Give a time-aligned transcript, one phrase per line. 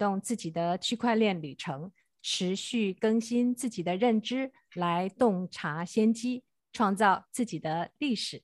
[0.00, 6.42] 动自己的区块链旅程，持续更新自己的认知，来洞察先机，
[6.72, 8.42] 创造自己的历史。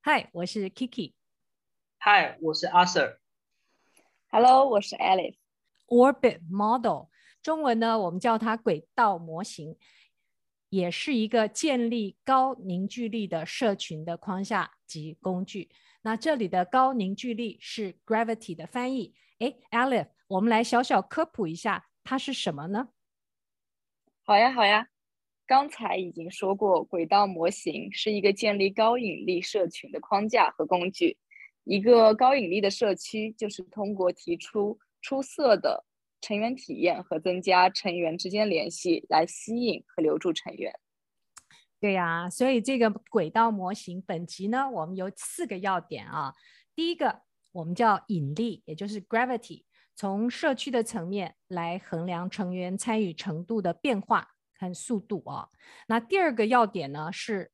[0.00, 1.14] 嗨，我是 Kiki。
[1.98, 3.18] 嗨，我是阿 Sir。
[4.28, 5.34] Hello，我是 Alice。
[5.88, 7.08] Orbit Model，
[7.42, 9.76] 中文呢，我们叫它轨道模型，
[10.68, 15.70] 也是一个建立高凝聚力的社群的框架及工具。
[16.02, 19.16] 那这里的高凝聚力是 Gravity 的翻译。
[19.40, 22.88] 哎，Alice，我们来小小科普一下，它是什么呢？
[24.24, 24.88] 好呀，好呀。
[25.46, 31.16] 刚才已经说过，轨道模型是一个建立高引力社群的框架和工具。
[31.62, 35.84] 一个高引力的社区就是通过提出出色的
[36.20, 40.74] 成员体验和增加成员之间联系来吸引和留住成员。
[41.78, 46.34] 对呀，所以这个轨道模型本集呢，我们有四个要点啊。
[46.74, 49.62] 第一个，我们叫引力，也就是 gravity，
[49.94, 54.28] 从社区的层面来衡量成员参与程度的变化。
[54.56, 55.48] 看速度啊，
[55.88, 57.50] 那第二个要点呢是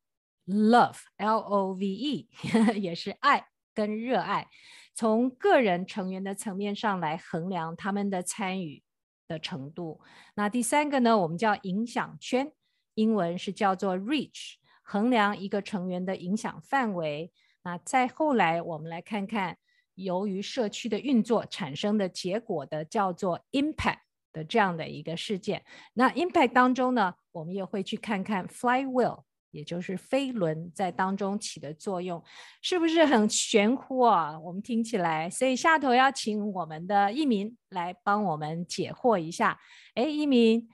[0.46, 2.28] love，L O V E，
[2.78, 4.48] 也是爱跟热爱，
[4.94, 8.83] 从个人成员的层面上来衡量他们的参与
[9.27, 10.02] 的程度。
[10.34, 12.52] 那第三个呢，我们叫影响圈，
[12.94, 17.33] 英文是叫做 reach，衡量一个成员的影响范围。
[17.62, 19.56] 那再后来，我们来看看
[20.05, 23.98] 由于社区的运作产生的结果的叫做 impact。
[24.33, 25.61] 的这样的一个事件，
[25.95, 32.23] 那 impact 当中呢，我们也会去看看 flywheel，也就是飞轮在当中起的作用，
[32.63, 34.39] 是不是很玄乎啊？
[34.39, 39.58] 我们听起来，所以下头要请我们的一鸣来帮我们解惑一下。
[39.97, 40.69] 哎，一鸣，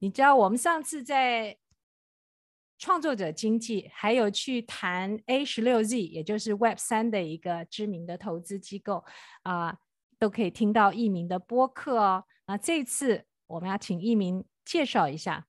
[0.00, 1.56] 你知道我们上次在
[2.78, 9.04] 创作者经济，还有去谈 A 十六 Z，也就是 Web 三的一个知名的投资机构
[9.42, 9.76] 啊、
[10.18, 12.24] 都可以听到一鸣的播客哦。
[12.46, 15.46] 那这次我们要请一鸣介绍一下。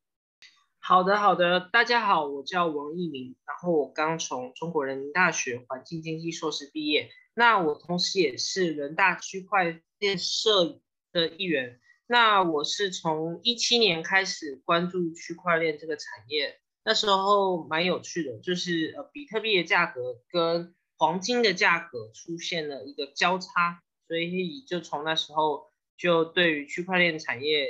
[0.80, 7.12] 好的，好的，大家好，我叫王一鸣，然后我刚从中国人民大学环境经济硕士毕业。
[7.36, 11.80] 那我同时也是人大区块链社的一员。
[12.08, 25.70] 那我是从一七年开始关注区块链这个产业，那时候蛮有趣的，就是呃比特币的价格跟黄金的价格出现了一个交叉，所以就从那时候。
[26.00, 27.68] 就对于区块链产业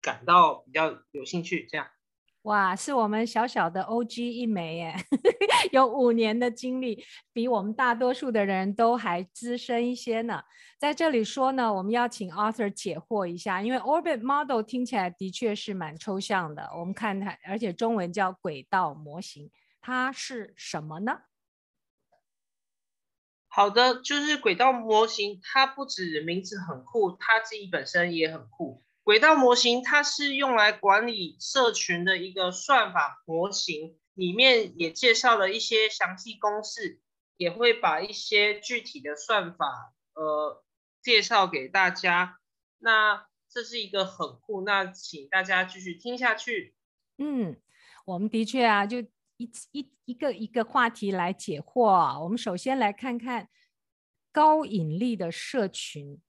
[0.00, 1.88] 感到比较有兴趣，这样。
[2.42, 4.94] 哇，是我们小小的 OG 一枚耶，
[5.72, 10.42] 有五年的经历，比我们大多数的人都还资深一些呢。
[10.78, 16.70] 在这里说呢，我们要请 Arthur 解惑一下，因为 Orbit Model 听起来的确是蛮抽象的。
[16.78, 21.22] 我们看它，而且中文叫轨道模型，它是什么呢？
[23.48, 28.84] 好的，就是轨道模型，它不止名字很酷，它自己本身也很酷。
[29.02, 37.00] 轨道模型它是用来管理社群的一个算法模型，里面也介绍了一些详细公式，
[37.36, 40.64] 也会把一些具体的算法呃
[41.00, 42.40] 介绍给大家。
[42.78, 46.74] 那这是一个很酷，那请大家继续听下去。
[47.16, 47.56] 嗯，
[48.04, 48.98] 我们的确啊，就。
[49.40, 53.48] 一一一个一个话题来解惑啊，我们首先来看看
[54.32, 56.20] 高引力的社群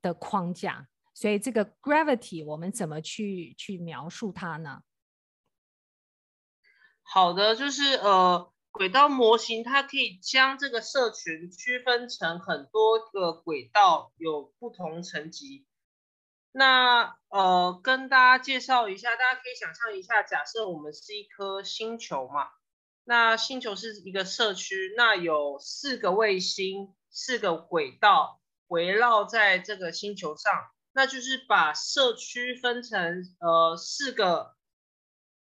[0.00, 0.88] 的框架。
[1.12, 4.80] 所以这个 gravity 我们怎么去去描述它呢？
[7.08, 15.64] 好的，就是呃，轨道模型它可以将这个社群区分成很多个轨道，有不同层级。
[16.52, 22.48] 那呃，跟大家介绍一下，大家可以想象一下，假设我们是一颗星球嘛，
[23.04, 30.52] 那星球是一个社区，那有四个卫星，四个轨道围绕在这个星球上，
[30.92, 34.56] 那就是把社区分成呃四个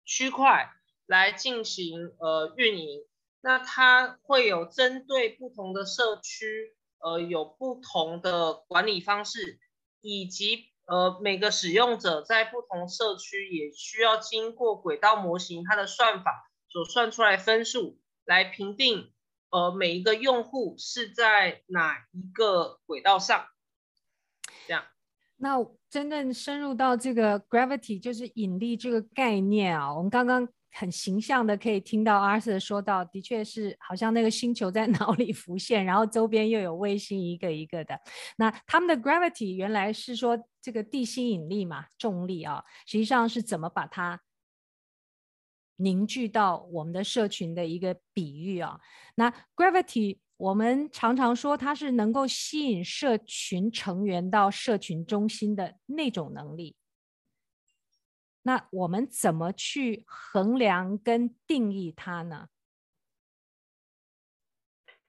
[0.03, 0.74] 区块
[1.05, 3.05] 来进行呃运营，
[3.41, 9.59] 那它会有针对不同的社区，呃有不同的管理方式，
[10.01, 10.71] 以及。
[10.87, 19.11] 呃，每个使用者在不同社区也需要经过轨道模型它的算法所算出来分数来评定，
[19.49, 23.47] 呃，每一个用户是在哪一个轨道上，
[24.67, 24.83] 这样。
[25.37, 25.57] 那
[25.89, 30.47] 真正深入到这个 gravity 就是引力这个概念啊，我们刚刚。
[30.77, 37.97] 很形象的可以听到 Arthur 说到，的确是好像那个星球在 脑里浮现，然后周边又有卫星一个一个的。
[38.37, 44.19] 那他们的 gravity 原来是说这个地心引力嘛，重力啊，实际上是怎么把它
[45.77, 48.79] 凝聚到我们的社群的一个比喻啊。
[49.15, 56.75] 那 gravity 我们常常说它是能够吸引社群成员到社群中心的那种能力。
[58.47, 62.49] 那我们怎么去衡量跟定义它呢？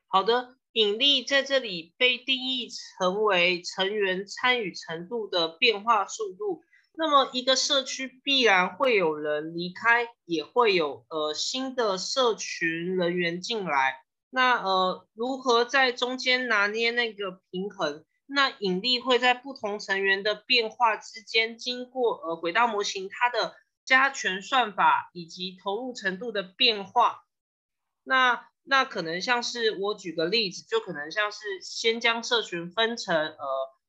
[0.07, 6.65] 好的，引力在这里被定义成为成员参与程度的变化速度。
[6.95, 14.03] 那么一个社区必然会有人离开，也会有呃新的社群人员进来。
[14.31, 18.03] 那呃如何在中间拿捏那个平衡？
[18.27, 27.23] 那引力会在不同成员的变化之间，经过呃轨道模型它的加权算法以及投入程度的变化。
[28.03, 33.39] 那那可能像是我举个例子，就可能像是先将社群分成呃，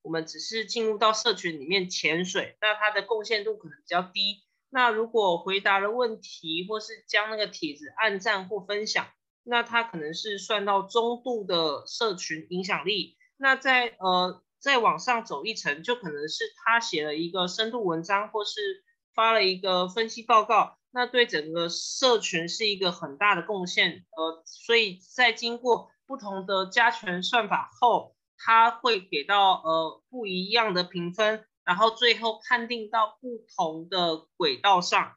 [0.04, 4.44] 我们只是进入到社群里面潜水，那它的贡献度可能比较低。
[4.70, 9.08] 那如果回答了问题，或是将那个帖子按赞或分享，
[9.44, 13.18] 那它可能是算到中度的社群影响力。
[13.38, 24.06] 那在呃再往上走一层，就可能是他写了一个深度文章，或是发了一个分析报告，那对整个社群是一个很大的贡献。
[24.18, 35.17] 呃，所以在经过不同的加权算法后，他会给到呃不一样的评分，然后最后判定到不同的轨道上。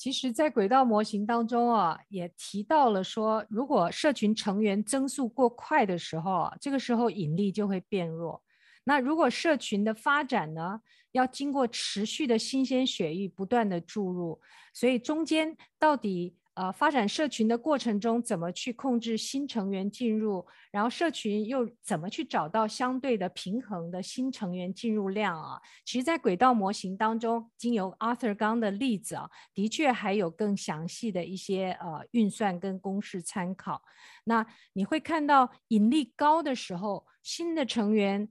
[0.00, 8.42] 其实，在轨道模型当中啊，也提到了说，如果社群成员增速过快的时候啊，这个时候引力就会变弱。
[8.84, 10.80] 那如果社群的发展呢，
[11.12, 14.40] 要经过持续的新鲜血液不断的注入，
[14.72, 16.34] 所以中间到底。
[16.60, 20.46] 呃，发展社群的过程中，怎么去控制新成员进入？
[20.70, 25.58] 然后社群又怎么去找到相对的平衡的新成员进入量啊？
[25.86, 33.82] 其实，在轨道模型当中，经由 Arthur 刚的例子啊，的确还有更详细的一些呃运算跟公式参考。
[34.24, 38.28] 那你会看到引力高的时候，新的成员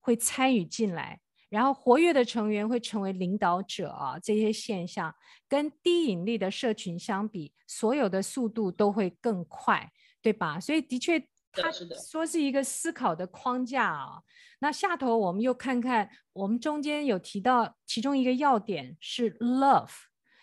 [0.00, 1.20] 会参与进来。
[1.50, 5.14] 然后活跃的成员会成为领导者啊，这些现象
[5.48, 9.92] 跟低引力的社群相比，所有的速度都会更快，
[10.22, 10.58] 对吧？
[10.58, 11.20] 所以的确，
[11.52, 11.70] 他
[12.10, 14.22] 说是一个思考的框架啊。
[14.60, 19.90] 那下头我们又看看，我们中间有提到其中一个要点是 love，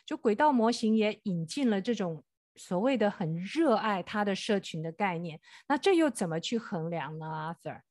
[0.05, 2.23] 就轨道模型也引进了这种
[2.55, 5.39] 所谓的很热爱他的社群的概念。
[5.67, 7.81] 那这又怎么去衡量呢，Arthur？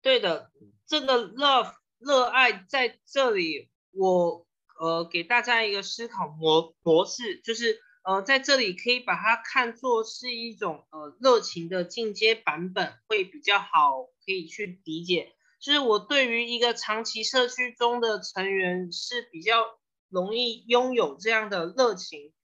[0.00, 0.52] 对的，
[0.86, 4.46] 这个 love 热爱在这里，我
[4.78, 15.32] 呃给大家一个思考模模式，就是呃在这里可以把它看作是一种呃热情的进阶版本，会比较好可以去理解。
[15.60, 19.64] 就是我对于一个长期社区中的成员是比较
[20.10, 22.34] 容易拥有这样的热情，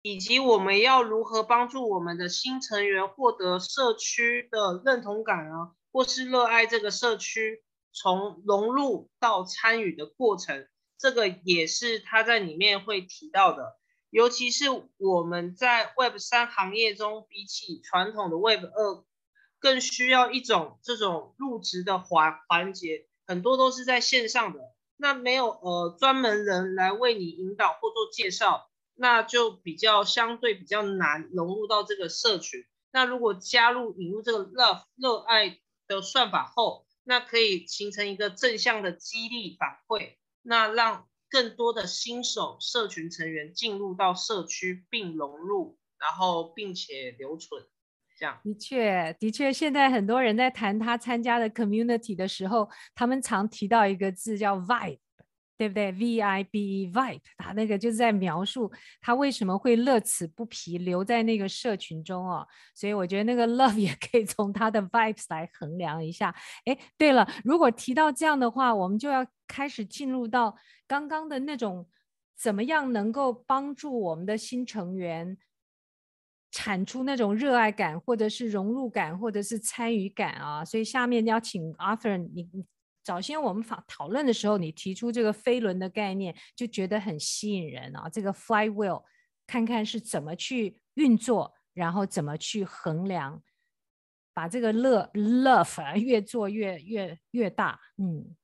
[0.00, 5.72] 以及我们要如何帮助我们的新成员获得社区的认同感啊？
[5.94, 10.66] 或是热爱这个社区，从融入到参与的过程，
[10.98, 13.76] 这个也是他在里面会提到的。
[14.10, 14.64] 尤其是
[14.96, 19.04] 我们在 Web 三行业中，比起传统的 Web 二，
[19.60, 24.58] 更需要一种这种入职的环环节，很多都是在线上的。
[24.96, 32.64] 那没有呃专门人来为你引导或做介绍，那就比较相对比较难融入到这个社群。
[32.90, 35.60] 那如果加入引入这个 Love 热爱。
[35.86, 47.64] 的算法后，那可以形成一个正向的激励反馈，那让更多的新手社群成员进入到社区并融入，然后并且留存，
[48.18, 48.40] 这样。
[48.42, 54.98] 的确，的确，现在很多人在谈他参加的 community 的时候，他们常提到一个字叫 vibe。
[55.56, 58.70] 对不对？V I B E vibe，他那个就是在描述
[59.00, 62.46] 他为什么会乐此不疲留在那个社群中哦。
[62.74, 66.34] 所以我觉得那个 love 也可以从他的 vibes 来衡量一下。
[66.64, 70.56] 哎，对了，如果提到这样的话，我们就要开始进入到
[70.88, 71.88] 刚刚的那种
[72.36, 75.38] 怎么样能够帮助我们的新成员
[76.50, 80.64] 产出那种热爱感，或者是融入感，或者是参与感啊。
[80.64, 82.48] 所以下面要请 Arthur 你。
[83.04, 88.08] 早先我们讨讨论的时候，你提出这个飞轮的概念，就觉得很吸引人啊。
[88.08, 89.04] 这个 flywheel，
[89.46, 93.42] 看看是怎么去运作，然后怎么去衡量，
[94.32, 97.78] 把这个 love love 越做越越越大。
[97.98, 98.34] 嗯，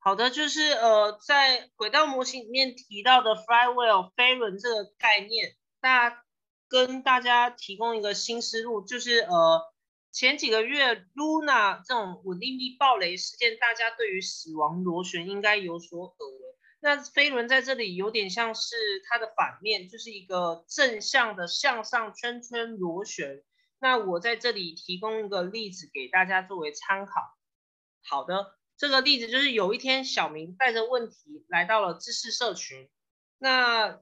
[0.00, 6.24] 好的，就是呃，在轨道模型里面提到的 flywheel 飞轮这个概念，大
[6.68, 9.72] 跟大家提供一个新思路，就是呃。
[10.14, 16.40] 前几个月，Luna 这种稳定币暴雷事件，大家对于死亡螺旋应该有所耳闻。
[16.78, 18.76] 那飞轮在这里有点像是
[19.08, 23.42] 它的反面，就是一个正向的向上圈圈螺旋。
[23.80, 27.12] 那我在这里提供一个例子给大家作为参考。
[28.04, 32.88] 好的，这个例子就是有一天小明带着问题来到了知识社群，
[33.38, 34.00] 那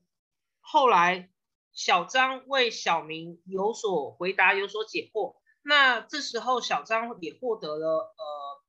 [0.60, 1.30] 后来
[1.72, 5.36] 小张为小明有所回答，有所解惑。
[5.62, 8.62] 那这时候小张也获得了呃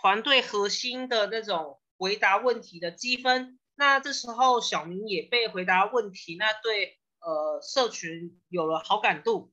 [0.00, 3.58] 团队核心的那种回答问题的积分。
[3.74, 9.52] 那这时候小明也被回答问题，那对呃社群有了好感度。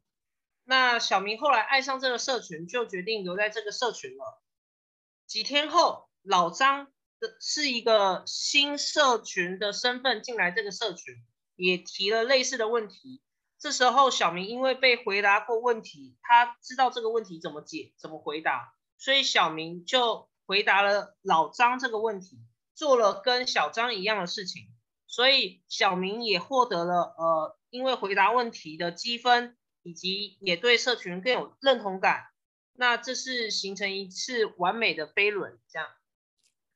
[0.65, 4.43] 那小明后来爱上这个社群，就决定留在这个社群了。
[5.25, 6.87] 几天后，老张
[7.19, 11.15] 的是一个新社群的身份进来这个社群，
[11.55, 13.21] 也提了类似的问题。
[13.59, 22.39] 这时候，小明因为被回答过问题，他知道这个问题怎么解、怎么回答，所以小明就回答了老张这个问题，
[22.73, 24.63] 做了跟小张一样的事情。
[25.07, 29.55] 所以小明也获得了呃，因为回答问题的积分。
[29.83, 32.25] 以及也对社群更有认同感，
[32.73, 35.87] 那这是形成一次完美的飞轮，这样。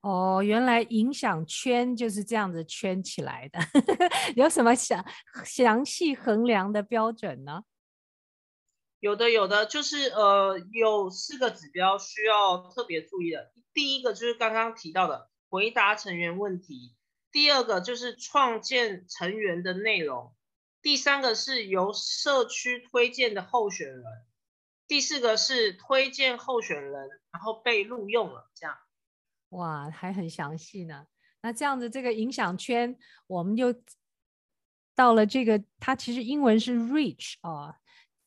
[0.01, 3.59] 哦，原来影响圈就是这样子圈起来的，
[4.35, 5.05] 有什么详
[5.45, 7.63] 详细衡量的标准呢？
[8.99, 13.51] 有的，有的，就是呃，有四个指标需要特别注意的。
[13.73, 16.95] 第一个就是刚刚提到的回答成员问题，
[17.31, 20.35] 第二个就是创建成员的内容。
[20.81, 24.03] 第三个是由社区推荐的候选人，
[24.87, 28.75] 第四个是推荐候选人，然后被录用了，这样。
[29.51, 31.05] 哇，还很详细呢。
[31.41, 32.93] 那这样子，这个影响圈，
[33.27, 33.73] 我们就
[34.93, 37.73] 到了这个，它其实英文是 reach 哦。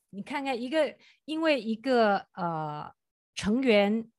[0.08, 2.90] 你看看一个，因为一个呃
[3.34, 4.10] 成员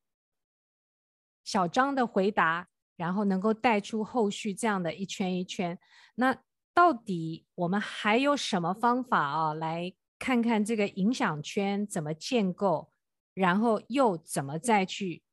[1.44, 5.80] 小张的回答，然后能够带出后续这样的一圈一圈，
[6.16, 6.38] 那。
[6.76, 9.54] 到底我们还有什么方法啊？
[9.54, 12.92] 来看看这个影响圈怎么建构，
[13.34, 15.24] 然后又怎么再去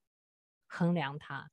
[0.69, 1.51] 衡量它？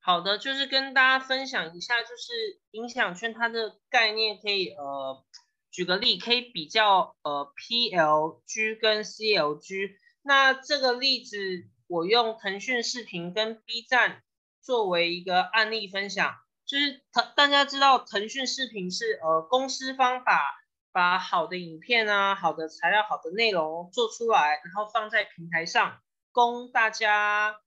[0.00, 5.24] 好的，就是跟大家分享一下，就是影响圈它的概念，可以呃
[5.70, 9.96] 举个例，可以比较呃 PLG 跟 CLG。
[10.22, 11.36] 那这个例子
[11.86, 14.22] 我用腾讯视频跟 B 站。
[14.60, 16.34] 作为一个案例分享，
[16.66, 20.42] 就是腾大家知道腾讯视频是呃公司方法
[20.92, 26.02] 把好的影片啊、好的材料、好的内容做出来，然后放在平台上
[26.32, 27.62] 供大家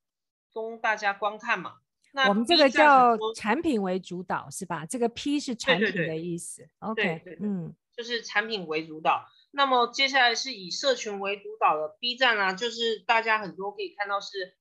[0.53, 1.80] 供大家观看嘛。
[2.11, 4.85] 那我们这个叫产品为主导是吧？
[4.85, 6.67] 这个 P 是产品的意思。
[6.79, 9.25] OK，对对对嗯，就是产品为主导。
[9.51, 14.55] 那么接下来是以社群为主导的 B 站啊，就是大家很多可以看到是。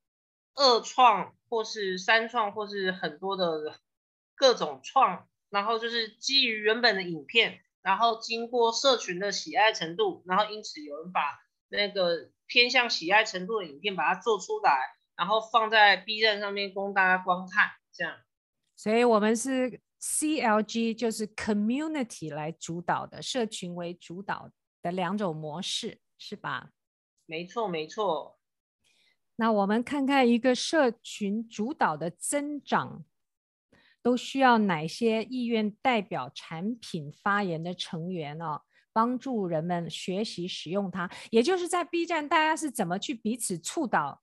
[0.57, 3.79] 二创或是三创或是很多的
[4.35, 11.21] 各种创，然后就是基于原本的影片，然后经过社群的喜爱程度，然后因此有人把
[11.69, 18.17] 那个偏向喜爱程度的影片把它做出来，然后放在 B 站上面供大家观看，这样。
[18.75, 24.51] 所以我们是 CLG，就是 Community 来主导的，社群为主导
[24.81, 26.71] 的两种模式，是吧？
[27.27, 28.39] 没错，没错。
[29.37, 33.05] 那我们看看一个社群主导的增长，
[34.01, 38.63] 都需要哪些意愿代表产品发言的成员哦，
[38.95, 41.11] 帮助人们学习使用它。
[41.31, 44.23] 也就是在 B 站，大家是怎么去彼此触导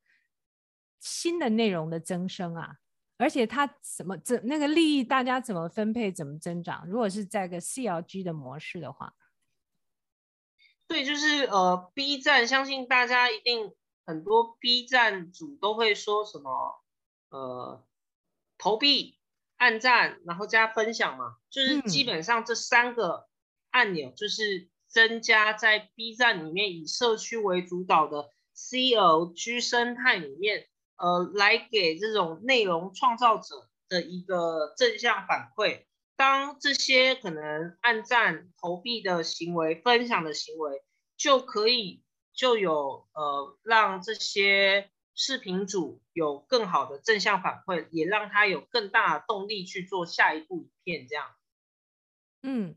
[1.00, 2.78] 新的内容的增生啊？
[3.18, 6.88] 而且它怎么怎那个利益，大家怎么分配，怎么增长？
[6.88, 9.14] 如果是在个 CLG 的模式的话，
[10.88, 13.74] 对，就是呃，B 站相信大家一定。
[14.10, 16.82] 很多 B 站主都会说什么，
[17.28, 17.86] 呃，
[18.58, 19.20] 投币、
[19.58, 23.28] 按赞，然后加分享嘛，就是基本上这三个
[23.70, 35.86] 按钮就是增加在 B 站里面以社区为主导的 CLG 生态里面，呃，来给这种内容创造者的一个正向反馈。
[36.16, 40.84] 当这些可能按赞、投币的行为、分享的行为
[41.16, 42.04] 就可以。
[42.38, 51.08] 就有呃，让这些视频主有更好的正向反馈，也让他有更大的动力去做下一部影片。
[51.08, 51.26] 这样，
[52.44, 52.76] 嗯，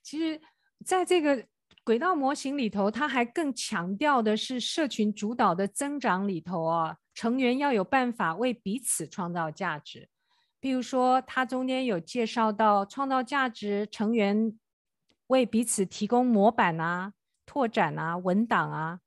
[0.00, 0.40] 其实
[0.84, 1.44] 在这个
[1.82, 10.08] 轨道模型里头，它还更强调的是社群主导的增长里头啊，成员要有办法为彼此创造价值。
[10.60, 14.58] 比如说，它中间有介绍到创造价值，成员
[15.28, 17.14] 为彼此提供模板啊。
[17.46, 19.00] 拓展啊，文档啊，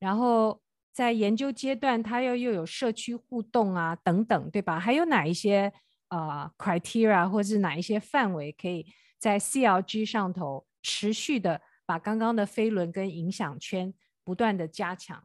[0.00, 0.60] 然后
[0.92, 4.80] 在研究阶段，它又又有社区互动啊等等，对吧？
[4.80, 5.72] 还有哪一些
[6.08, 8.84] 呃 criteria 或是哪一些范围可以
[9.16, 13.94] 在 CLG 上头持续的把刚刚的飞轮跟影响圈
[14.24, 15.24] 不断的加强？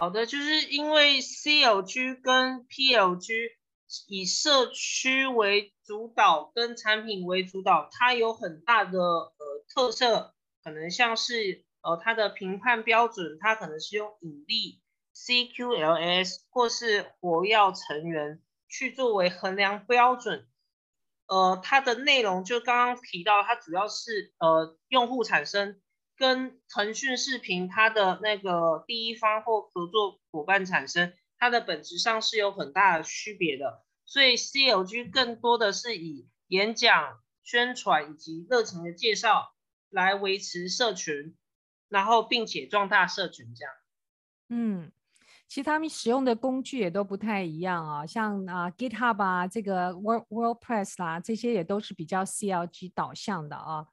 [0.00, 3.50] 好的，就是因为 CLG 跟 PLG
[4.08, 14.80] 以社区为主导，跟产品为主导，它有很大的呃特色，可能像是呃它的评判标准，它可能是用引力
[15.14, 18.40] CQLS 或是活跃成员
[18.70, 20.46] 去作为衡量标准。
[21.26, 25.78] 呃，它的内容就刚刚提到，它主要是呃用户产生。
[26.20, 33.82] 跟腾讯视频它的那个第一方或合作伙伴产生，它的本质上是有很大的区别的。
[34.04, 39.54] 所以 CLG 更多的是以演讲、宣传以及热情的介绍
[39.88, 41.34] 来维持社群，
[41.88, 43.72] 然后并且壮大社群这样。
[44.50, 44.92] 嗯，
[45.48, 53.86] 其实他们使用的工具也都不太一样啊，像啊 GitHub 啊，这个 Word WordPress 啦，这些也都是比较 CLG 导向的啊。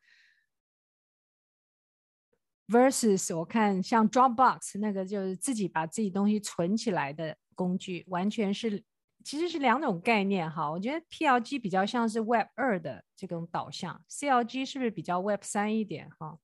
[2.67, 8.83] Versus 我看像 Dropbox 那个就是自己把自己东西存起来的工具，完全是
[9.24, 10.69] 其实是两种概念哈。
[10.71, 16.38] 我觉得 PLG 比较像是 Web 二的这种导向，CLG 是不是比较 Web 三一点哈？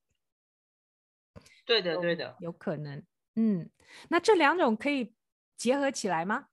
[1.66, 3.04] 对的，对的，有可能。
[3.36, 3.70] 嗯，
[4.10, 5.16] 那这两种可以
[5.58, 6.48] 结合起来吗？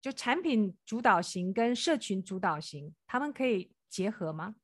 [0.00, 4.54] 就产品主导型跟社群主导型，他们可以结合吗？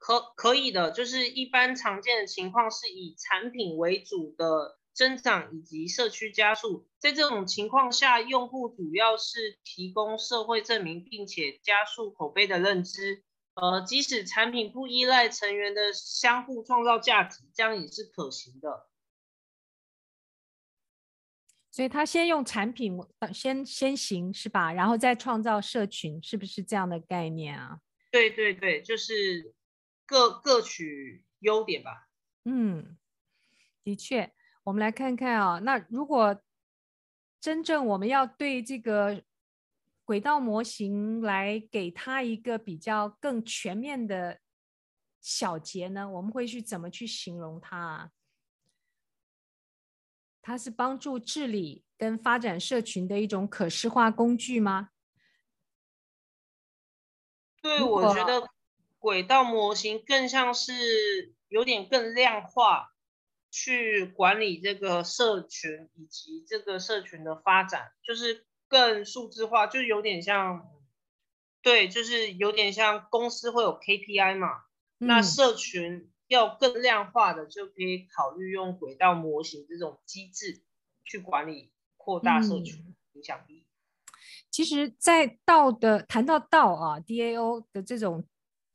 [0.00, 6.88] 可可以的，就是一般常见的情况是以产品为主的增长以及社区加速。
[6.98, 13.22] 在这种情况下，用户主要是提供社会证明，并且加速口碑的认知。
[13.52, 18.88] 呃，即使产品不依赖成员的相互创造价值，这样也是可行的。
[21.70, 22.98] 所以他先用产品
[23.34, 24.72] 先先行是吧？
[24.72, 27.80] 然后再创造社群，是不是这样的概念啊？
[28.10, 29.54] 对对对，就是。
[30.10, 32.08] 各各取优点吧。
[32.42, 32.98] 嗯，
[33.84, 35.60] 的确，我们来看看啊。
[35.60, 36.42] 那如果
[37.38, 39.22] 真正我们要对这个
[40.04, 44.40] 轨道模型来给它一个比较更全面的
[45.20, 48.10] 小结呢，我们会去怎么去形容它啊？
[50.42, 54.90] 它是帮助治理跟发展社群的一种可视化工具吗？
[57.62, 58.50] 对，我觉得。
[59.00, 62.94] 轨道模型更像是有点更量化，
[63.50, 70.68] 去管理这个社群以及这个社群的发展，就是更数字化，就有点像，
[71.62, 74.48] 对，就是有点像公司会有 KPI 嘛，
[74.98, 80.60] 嗯、那社群要更量化的，就可以考虑用轨道模型这种机制
[81.04, 83.64] 去管理，扩大社群影响力。
[83.64, 84.12] 嗯、
[84.50, 88.26] 其实，在道的谈到道啊，DAO 的这种。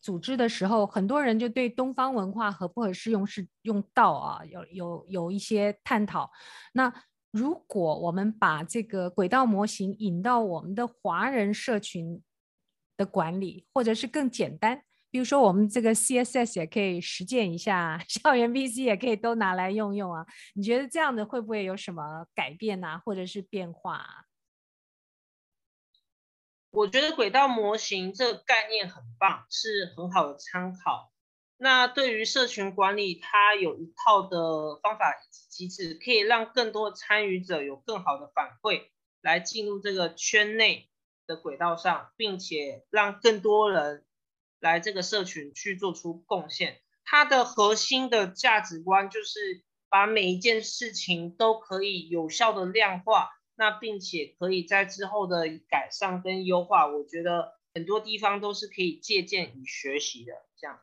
[0.06, 6.30] 组织的时候，很多人就对东方文化合不合适用是用道啊，有有有一些探讨。
[6.74, 6.94] 那
[7.32, 12.22] 如果我们把这个轨道模型引到我们的华人社群
[12.96, 20.24] 的管理，或者是更简单，比如说我们这个 CSS 也可以实践一下，校园 VC 也可以都拿来用用啊。
[20.54, 24.06] 你觉得这样的会不会有什么改变啊，或者是变化？
[26.76, 31.10] 我觉得轨道模型这个概念很棒，是很好的参考。
[31.56, 38.90] 那对于社群管理，它有一套的方法以及机制，可以让更多参与者有更好的反馈，
[39.22, 40.90] 来进入这个圈内
[41.26, 44.04] 的轨道上，并且让更多人
[44.60, 46.82] 来这个社群去做出贡献。
[47.06, 53.30] 它的核心的价值观就是把每一件事情都可以有效的量化。
[53.58, 60.34] 那并且可以在之后的改善跟优化，我觉得很多地方都是可以借鉴与学习的。
[60.58, 60.80] 这样，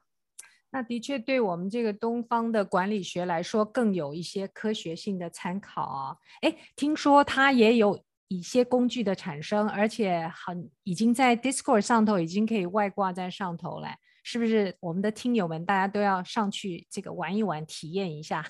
[0.71, 6.17] 那的确对我们这个东方的管理学来说，更有一些科学性的参考啊。
[6.41, 13.89] 哎，听说它也有一些工具的产生，而且很已经在 Discord 上头已经可以外挂在上头了。
[14.23, 18.45] 是不是我们的听友们大家都要上去这个玩一玩，体验一下？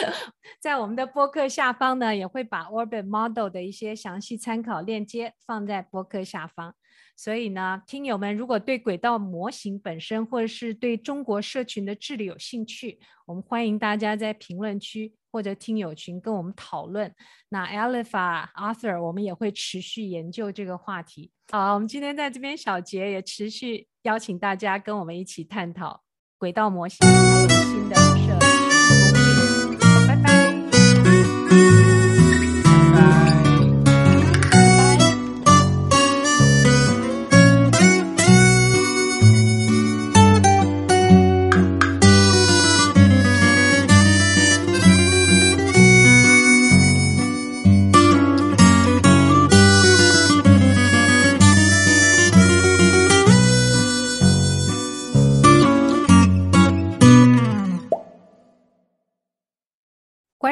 [0.58, 6.74] 在我们的播客下方呢，也会把 Orbit Model 的一些详细参考链接放在播客下方。
[7.14, 17.14] 所以呢，听友们如果对轨道模型本身，或者是对中国社群的治理有兴趣，我们欢迎大家在评论区或者听友群跟我们讨论。
[17.50, 21.30] 那 Aleph、Arthur，我们也会持续研究这个话题。
[21.50, 23.88] 好，我们今天在这边小结也持续。
[24.02, 26.02] 邀请大家跟我们一起探讨
[26.36, 28.71] 轨道模型，还有新的设计。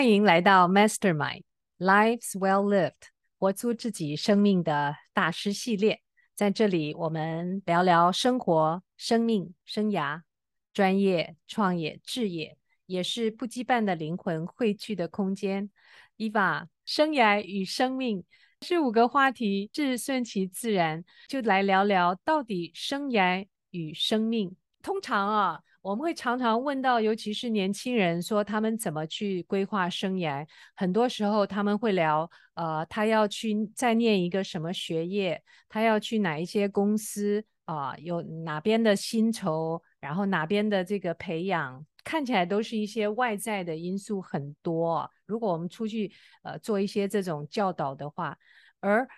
[0.01, 1.43] 欢迎来到 Mastermind
[1.79, 2.95] Lives Well Lived，
[3.39, 6.01] 活出自己生命的大师系列。
[6.35, 10.23] 在这里，我们聊聊生活、生命、生涯、
[10.73, 15.71] 专业、创业、志业，也是不羁绊的灵魂汇聚的空间。
[16.17, 18.25] Eva，生涯与生命
[18.63, 24.57] 是五个话题，是顺其自然，就来聊聊到底生涯与生命。
[24.83, 25.61] 通常啊。
[25.83, 30.47] 我们会常常问到，尤其是年轻人，说他们怎么去规划生涯。
[30.77, 45.11] 很多时候他们会聊，呃，他要去再念一个什么学业，他要去哪一些公司啊，有哪边的薪酬，然后哪边的这个培养，看起来都是一些外在的因素很多。
[45.25, 46.13] 如果我们出去
[46.43, 48.37] 呃做一些这种教导的话，
[48.81, 49.09] 而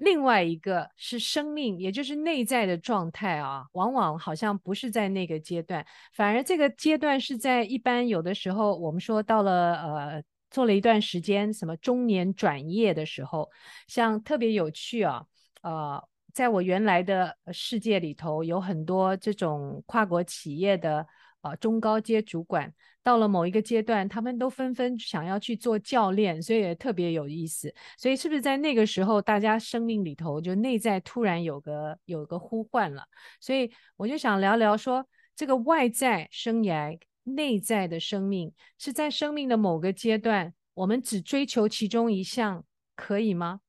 [0.00, 5.84] 另外一个是生命，也就是内在的状态啊，往往好像不是在那个阶段，
[6.14, 13.50] 反而这个阶段是在一般有的时候，我们说到了呃，做了一段时间什么中年转业的时候，
[13.86, 15.22] 像特别有趣啊，
[15.60, 21.06] 呃，在我原来的世界里头，有很多这种跨国企业的。
[21.40, 22.72] 啊，中高阶主管
[23.02, 27.74] 到了某一个阶段，他们都纷纷想要去做教练，所以也特别有意思。
[27.96, 33.02] 所以是不是在那个时候，大家生命里头就内在突然有个有个呼唤了？
[33.40, 43.60] 所以我就想聊聊说，这个外在生涯、内在的生命是在生命的某个阶段，我们只追求其中一项，可以吗？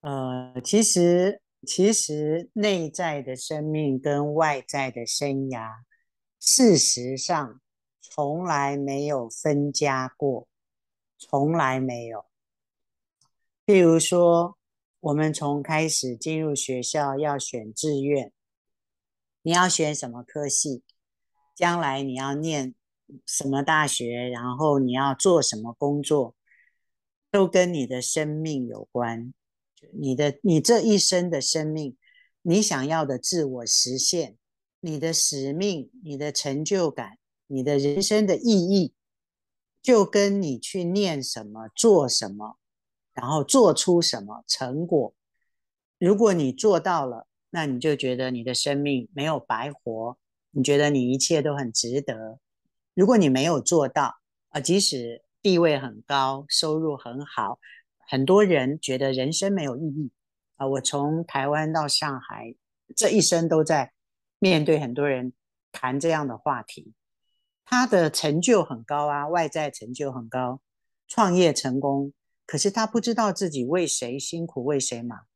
[0.00, 5.68] 呃，其实其实内在的生命跟外在的生涯。
[6.40, 7.60] 事实上，
[8.00, 10.48] 从来没有分家过，
[11.18, 12.24] 从来没有。
[13.66, 14.56] 譬如说，
[15.00, 18.32] 我们从开始进入学校要选志愿，
[19.42, 20.82] 你要选什么科系，
[21.54, 22.74] 将来你要念
[23.26, 26.34] 什么大学，然后你要做什么工作，
[27.30, 29.34] 都跟你的生命有关。
[29.92, 31.96] 你的你这一生的生命，
[32.40, 34.36] 你想要的自我实现。
[34.80, 38.94] 你的使命、你的成就感、你的人生的意义，
[39.82, 42.58] 就跟你去念什么、做什么，
[43.12, 45.14] 然后做出什么成果。
[45.98, 50.16] 如果你做到了，那你就觉得你的生命没有白活，
[50.52, 52.38] 你觉得你一切都很值得。
[52.94, 54.14] 如果你没有做到，
[54.48, 57.58] 啊，即使地位很高、收入很好，
[58.08, 60.10] 很多人觉得人生没有意义。
[60.56, 62.54] 啊，我从台湾到上海，
[62.96, 63.92] 这一生都在。
[64.40, 65.32] 面对很多人
[65.70, 66.94] 谈这样的话题，
[67.64, 70.60] 他的成就很高啊，外在成就很高，
[71.06, 72.12] 创业成功，
[72.46, 75.26] 可是他不知道自己为谁辛苦为谁忙。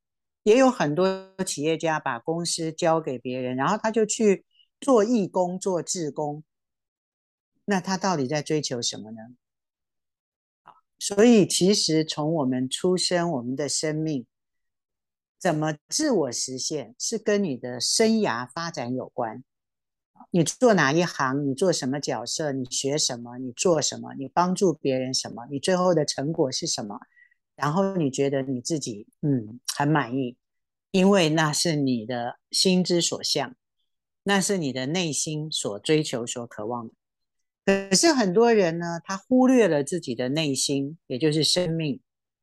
[0.43, 4.45] 也有很多企业家把公司交给别人，然后他就去
[4.81, 6.43] 做义工、做志工，
[7.67, 9.19] 那他到底在追求什么呢？
[10.99, 14.27] 所以其实从我们出生，我们的生命。
[15.45, 19.45] 怎么自我实现是跟你的生涯发展有关。
[20.31, 26.99] 你做哪一行，你做什么角色，你学什么，你做什么，你帮助别人什么，你最后的成果是什么？
[27.57, 30.39] 然后你觉得你自己嗯很满意，
[30.93, 33.55] 因为那是你的心之所向，
[34.23, 36.95] 那是你的内心所追求、所渴望的。
[37.67, 42.01] 可是很多人呢，他忽略了自己的内心，也就是生命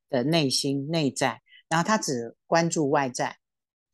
[0.07, 1.41] 的内心内在。
[1.71, 3.37] 然后他只关注外在，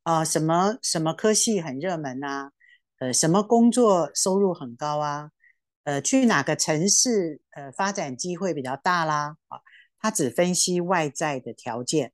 [0.02, 2.52] 啊、什么什么科系很热门啊，
[2.98, 5.30] 呃，什么工作收入很高啊，
[5.84, 9.60] 呃，去哪个城市，呃，发展机会比较大啦，啊，
[10.00, 12.14] 他只分析外在的条件，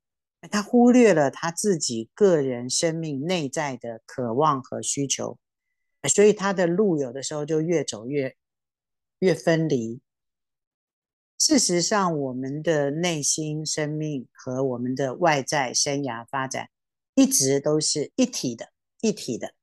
[0.52, 5.39] 他忽略了他自己个人生命内在的渴望和需求，
[6.13, 8.36] 所以他的路有的时候就越走越
[9.19, 10.02] 越分离。
[11.45, 16.69] 事实上，我们的内心生命和我们的外在生涯发展
[17.15, 18.69] 一直都是一体的，
[19.01, 19.53] 一体的。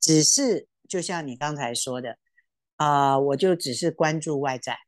[0.00, 2.16] 只是就像你刚才说的，
[2.76, 4.78] 啊、我就只是关注外在，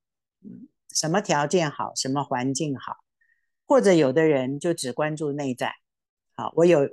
[0.43, 2.97] 嗯，什么条件好，什么环境好，
[3.67, 5.75] 或者有的人就只关注内在。
[6.35, 6.89] 好，我有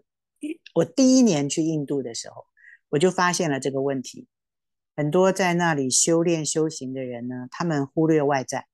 [0.73, 2.43] 我第一年去印度的时候，
[2.89, 4.27] 我就发现了这个问题。
[4.93, 8.67] 很多在那里修炼修行的人呢，他们忽略外在。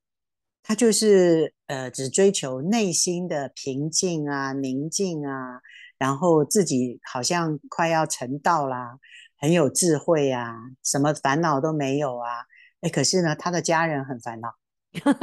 [0.67, 5.61] 他就是呃，只追求内心的平静啊、宁静啊，
[5.97, 8.97] 然后自己好像快要成道啦，
[9.37, 10.53] 很有智慧啊，
[10.83, 12.43] 什么烦恼都没有啊。
[12.81, 14.53] 哎，可是呢，他的家人很烦恼，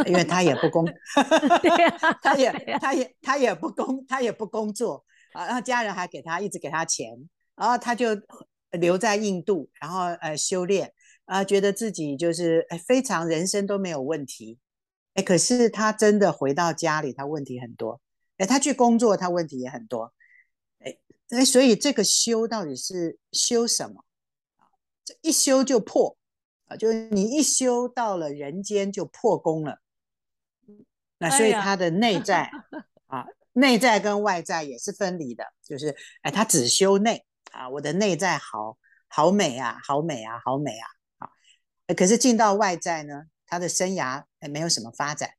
[0.07, 0.87] 因为他也不工，
[2.23, 5.05] 他也他也他也不工，他也不工作
[5.35, 7.11] 啊，然后家人还给他一直给他钱，
[7.55, 8.17] 然后他就
[8.71, 10.91] 留在印度，然后呃修炼
[11.27, 14.59] 啊，觉得自己就是哎非常人生都没有问题。
[15.15, 18.01] 哎，可是他真的回到家里，他问题很多。
[18.37, 20.13] 哎，他去工作，他问题也很多。
[20.81, 20.97] 哎，
[21.31, 24.05] 哎，所以这个修到底是修什么？
[25.05, 26.17] 这一修就破
[26.67, 29.79] 啊，就是你一修到了人间就破功了。
[31.19, 32.51] 那所以他的内在、
[33.07, 41.31] 哎、啊，内在跟外在也是分离的，就是哎，他只修内啊，我的内在好好美啊，好美啊，好美啊，啊，
[41.95, 45.31] 可是进到外在呢，他的生涯哎没有什么发展，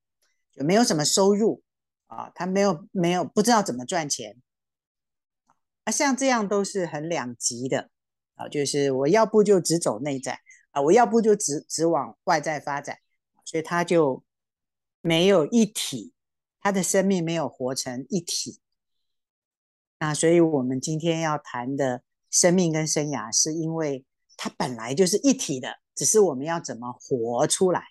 [0.52, 1.64] 就没有什么收入
[2.08, 4.42] 啊，他没有没有不知道怎么赚钱
[5.84, 7.90] 啊，像这样都是很两极的
[8.36, 10.40] 啊，就是我要不就只走内在
[10.72, 13.00] 啊，我要不就只只往外在发展，
[13.44, 14.24] 所以他就。
[15.08, 16.14] 没有一体，
[16.60, 18.60] 他的生命没有活成一体。
[20.00, 24.04] 那所以，我们今天要谈的生命跟生涯，是因为
[24.36, 27.84] 它本来就是一体的，只是我们要怎么活出来，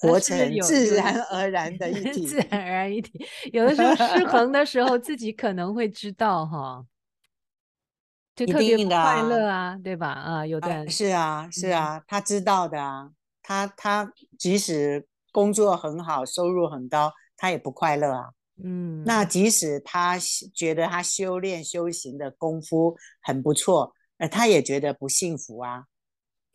[0.00, 3.24] 活成自然而然的一 体，自然而然一体。
[3.52, 6.84] 有的时候失衡的时候，自己可能会知道哈，
[8.34, 10.08] 就特别快乐啊，对吧？
[10.08, 13.10] 啊，有的是啊，是啊，他知道的啊，
[13.42, 15.06] 他他即使。
[15.32, 18.30] 工作很好，收入很高，他也不快乐啊。
[18.64, 20.18] 嗯，那即使他
[20.52, 25.84] 觉得他修炼修行的功夫很不错，呃，他也觉得不幸福啊。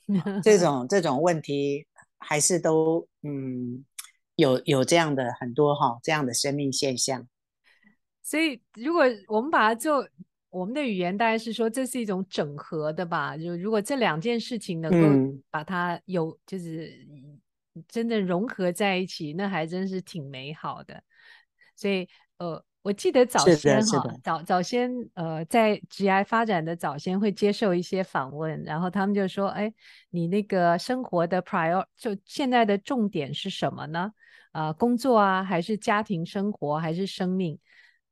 [0.44, 1.88] 这种这种问题
[2.26, 3.86] 还是都嗯
[4.36, 7.28] 有有这样的很多哈、哦、这样的生命现象。
[8.24, 10.08] 所以，如果我们把它做
[10.50, 13.38] 我们的语言，大概是说这是一种整合的吧？
[13.38, 17.08] 就如果这两件事情能够把它有、嗯、就是。
[17.90, 21.04] 真的融合在一起，那还真是挺美好的。
[21.76, 22.08] 所以，
[22.38, 29.74] 呃，我记得早先哈，早早先呃，在职涯发展的早先会接受一些访问，然后他们就说：“哎，
[30.12, 34.14] 你那个生活的 prior 就现在的重点是什么呢？
[34.52, 37.58] 啊、呃，工作啊，还是家庭生活，还是生命？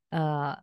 [0.10, 0.58] 呃，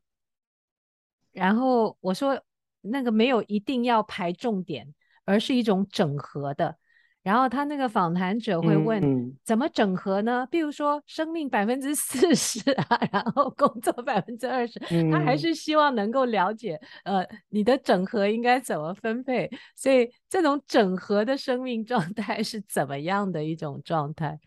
[1.30, 2.42] 然后我说
[2.80, 4.92] 那个没有一定要排重点，
[5.24, 6.78] 而是一种整合的。”
[7.22, 10.46] 然后他那个访谈者会问：嗯、怎么整合呢？
[10.50, 14.78] 比如说生命百分之四十啊， 然后工作百分之二十，
[15.12, 19.50] 他还是希望能够了解，呃，你的整合应该怎么分配。
[19.76, 24.40] 所以这种整合的生命状态 是怎么样的一种状态？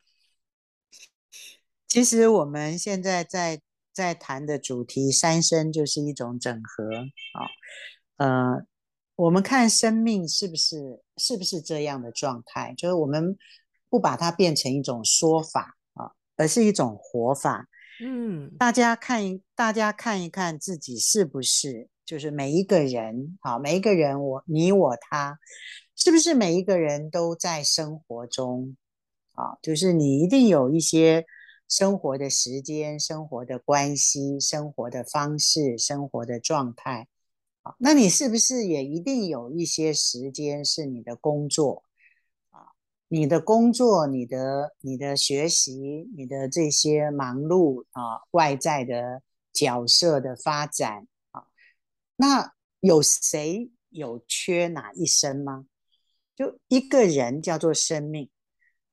[1.87, 6.83] 其实我们现在在在谈的主题“三生”就是一种整合
[7.33, 7.45] 啊，
[8.17, 8.65] 呃。
[9.15, 12.73] 我们看生命是不是是不是这样的状态？
[12.75, 13.37] 就是我们
[13.89, 17.67] 不把它变成一种说法啊，而是一种活法。
[18.03, 25.37] 嗯，大家看一，大家看一看自己是不是，就是每一个人好，每一个人，我你我他，
[25.95, 28.75] 是不是每一个人都在生活中
[29.33, 29.59] 啊？
[29.61, 31.23] 就是你一定有一些
[31.69, 37.07] 生活的时间、生活的关系、生活的方式、生活的状态。
[37.79, 41.83] 那你是不是也一定有一些时间是你的工作
[42.49, 42.73] 啊？
[43.07, 49.21] 你的工作、你的、你的学习、你的这些忙碌啊，外在的
[49.51, 51.45] 角色的发展啊，
[52.15, 55.65] 那有谁有缺哪一生吗？
[56.35, 58.29] 就一个人叫做生命，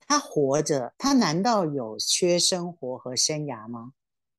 [0.07, 3.95] 他活着，他难道有缺生活和生涯吗？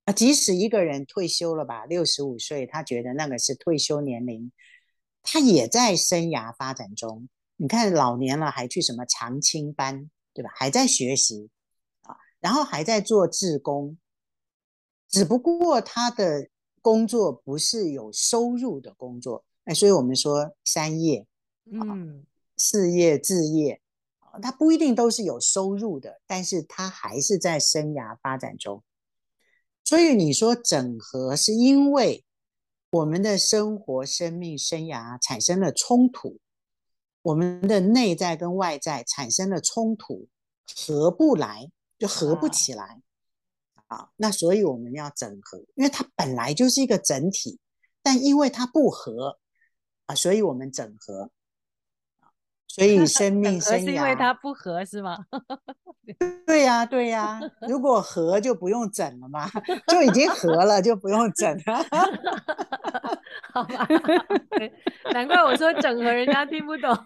[0.06, 4.52] 啊，即使一个人退休了吧，六十五岁，他觉得那个是退休年龄，
[5.22, 7.30] 他也在生涯发展中。
[7.58, 10.50] 你看，老年了还去什么长青班，对吧？
[10.56, 11.52] 还在学习
[12.02, 14.00] 啊，然后还在做志工，
[15.08, 16.50] 只不过他的
[16.82, 19.46] 工作不是有收入的工作。
[19.66, 21.28] 哎，所以我们说三业，
[21.72, 22.26] 嗯，
[22.58, 23.80] 事业、置业，
[24.42, 28.84] 他不一定都是有收入的，但是他还是在生涯发展中。
[29.84, 32.24] 所以你说整合，是因为
[32.91, 36.39] 我们的生活、生命、生涯产生了冲突，
[37.22, 40.28] 我们的内在跟外在产生了冲突，
[40.76, 43.02] 合不来，就合不起来。
[43.88, 47.60] 啊，那所以我们要整合，因为它本来就是一个整体，
[48.02, 49.39] 但因为它不合
[50.06, 51.32] 啊，所以我们整合。
[52.73, 55.17] 所以 生命生涯是因为它不合是吗？
[56.47, 57.41] 对呀、啊，对呀、啊。
[57.67, 59.45] 如果合就不用整了嘛，
[59.88, 61.84] 就已经合了就不用整了。
[63.53, 63.88] 好吧，
[65.13, 66.97] 难怪我说整合人家听不懂。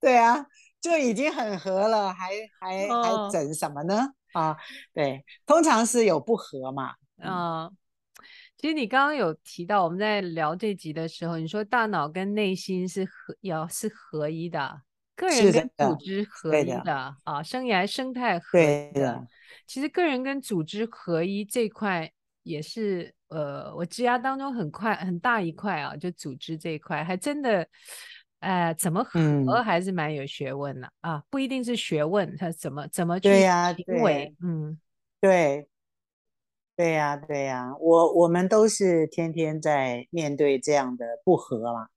[0.00, 0.44] 对啊，
[0.80, 4.08] 就已经很合了，还还还整什么呢？
[4.32, 4.56] 啊，
[4.92, 6.94] 对，通常是有不合嘛。
[7.22, 7.70] 嗯。
[8.56, 14.82] 其实你刚刚有提到，我们在聊这集的时候，你说大脑跟内心是合，要是合一的。
[15.14, 19.00] 个人跟组织合一的，的啊，生涯生态合一的。
[19.00, 19.26] 的
[19.66, 22.10] 其实个人跟组织合一这块
[22.42, 27.66] 也是呃，我职涯当中很快很大一块啊，就组织这一块还真的，
[28.40, 34.78] 呃，怎么合还是蛮有学问的、嗯、啊，不一定是学问，他怎么怎么去行为，嗯，
[35.18, 35.66] 对，
[36.76, 41.88] 对呀，对呀，我我们都是天天在面对这样的不和嘛，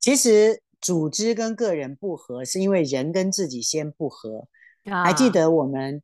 [0.00, 0.62] 其实。
[0.80, 4.46] 组织跟个人不和，是因为人跟自己先不和。
[4.84, 6.00] 啊、还记得我们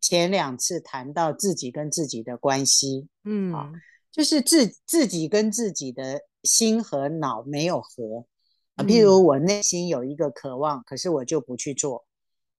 [0.00, 3.70] 前两次谈到自己跟自己的关系，嗯，啊，
[4.10, 8.26] 就是自自己跟自己的心和脑没有和
[8.74, 8.82] 啊。
[8.82, 12.04] 譬如我内心有一个渴望，可是我就不去做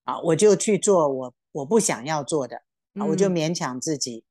[0.06, 2.62] 啊，我就去做我我不想要做的
[2.94, 4.24] 啊，我就勉强自己，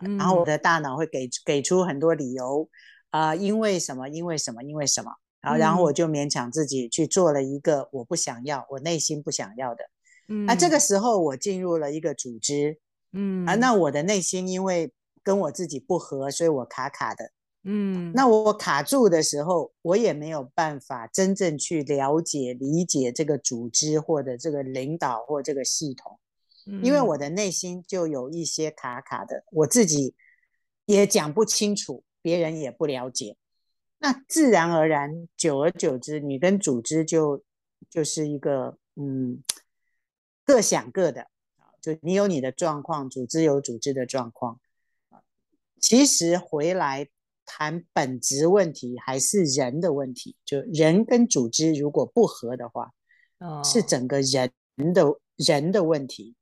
[0.00, 2.68] 嗯、然后我的大脑会给给出很多理由
[3.10, 4.08] 啊，因为什么？
[4.08, 4.62] 因为什么？
[4.62, 5.10] 因为什么？
[5.40, 9.84] 然后，然后我就勉强自己去做了一个我不想要、我内心不想要的。
[10.28, 12.78] 嗯，啊，这个时候我进入了一个组织，
[13.12, 17.32] 嗯，啊，那我的内心因为跟我自己不合，所以我卡卡的。
[17.64, 26.18] 嗯，那我卡住的时候，我也没有办法真正去了解、理解这个组织或者这个领导或这个系统，
[26.82, 30.14] 因为我的内心就有一些卡卡的，我自己
[30.84, 33.36] 也讲不清楚，别人也不了解。
[33.98, 37.42] 那自然而然，久而久之，你跟组织就
[37.88, 39.42] 就是一个嗯，
[40.44, 41.22] 各想各的
[41.58, 44.60] 啊，就你有你的状况，组织有组织的状况。
[45.80, 47.08] 其实回来
[47.44, 50.36] 谈本质问题，还是人的问题。
[50.44, 52.92] 就人跟组织如果不合的话，
[53.38, 54.52] 哦，是整个人
[54.92, 56.36] 的人的问题。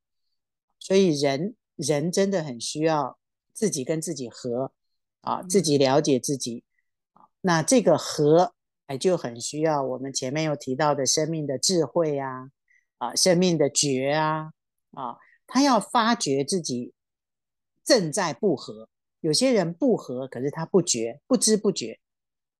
[0.88, 3.18] 所以人人真的很需要
[3.52, 4.72] 自己跟自己和
[5.20, 6.64] 啊，自己了解自己。
[7.42, 8.54] 那这个和，
[8.86, 12.50] 哎，就很需要我们前面有提到的生命的智慧啊，
[12.96, 14.54] 啊，生命的觉啊，
[14.92, 16.94] 啊，他要发觉自己
[17.84, 18.88] 正在不和。
[19.20, 22.00] 有些人不和，可是他不觉，不知不觉，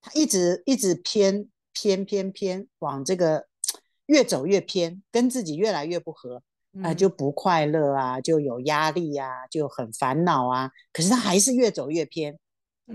[0.02, 3.48] 他一直一直偏偏偏偏往这个
[4.04, 6.42] 越走越偏，跟自己越来越不合，
[6.83, 10.70] 啊，就不快乐啊，就有压力啊，就很烦恼啊。
[10.92, 12.38] 可是他还是越走越偏。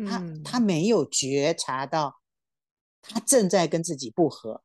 [0.07, 2.19] 他他没有觉察到，
[2.99, 4.63] 他正在跟自己不合，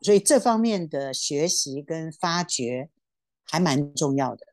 [0.00, 2.88] 所以这方面的学习跟发掘
[3.44, 4.46] 还蛮重要的。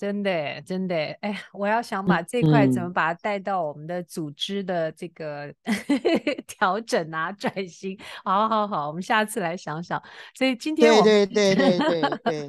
[0.00, 5.54] 啊，真的真的，哎，我要想把这块怎么把它带到我们的组织的这个
[6.48, 7.98] 调整啊、转型。
[8.24, 10.02] 好好好，我们下次来想想。
[10.34, 12.46] 所以今天我对对对对对对，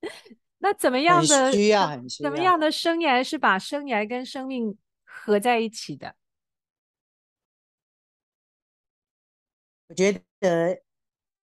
[0.58, 6.14] 那怎么样的需要很需要怎么样的生涯是把生涯跟生命合在一起的，
[9.88, 10.80] 我觉得